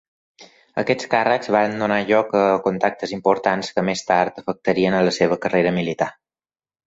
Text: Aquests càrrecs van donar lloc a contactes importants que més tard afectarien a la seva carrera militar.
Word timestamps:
Aquests 0.83 1.07
càrrecs 1.09 1.49
van 1.55 1.75
donar 1.81 1.99
lloc 2.11 2.33
a 2.39 2.41
contactes 2.69 3.13
importants 3.17 3.69
que 3.75 3.83
més 3.91 4.03
tard 4.09 4.41
afectarien 4.43 4.97
a 5.01 5.05
la 5.09 5.13
seva 5.21 5.37
carrera 5.45 5.77
militar. 5.79 6.09